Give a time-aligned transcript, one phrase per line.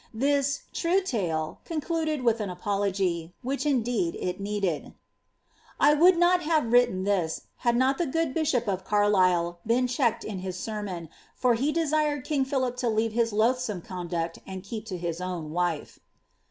[0.15, 4.93] This ^ true tale" concluded with an apology, which, indeed, it needed:—^
[5.87, 10.23] 1 would not have written this, had not the good bishop of Carlisle been checked
[10.23, 14.87] in his sermon, for he desired king Philip to leave his loathsooie conduct and keep
[14.87, 15.99] to his own wife."